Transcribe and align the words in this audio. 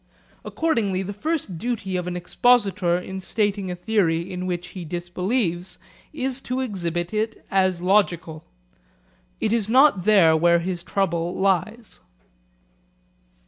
Accordingly 0.43 1.03
the 1.03 1.13
first 1.13 1.59
duty 1.59 1.95
of 1.95 2.07
an 2.07 2.17
expositor 2.17 2.97
in 2.97 3.19
stating 3.21 3.69
a 3.69 3.75
theory 3.75 4.21
in 4.21 4.47
which 4.47 4.69
he 4.69 4.83
disbelieves 4.83 5.77
is 6.11 6.41
to 6.41 6.59
exhibit 6.59 7.13
it 7.13 7.45
as 7.51 7.83
logical. 7.83 8.43
It 9.39 9.53
is 9.53 9.69
not 9.69 10.03
there 10.05 10.35
where 10.35 10.57
his 10.61 10.81
trouble 10.81 11.35
lies. 11.35 11.99